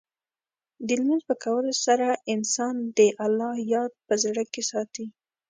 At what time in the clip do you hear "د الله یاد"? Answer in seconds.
2.97-3.91